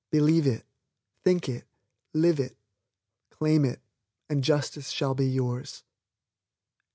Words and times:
Believe 0.09 0.47
it, 0.47 0.65
think 1.23 1.47
it, 1.47 1.67
live 2.11 2.39
it, 2.39 2.57
claim 3.29 3.63
it 3.63 3.83
and 4.29 4.43
Justice 4.43 4.89
shall 4.89 5.13
be 5.13 5.27
yours. 5.27 5.83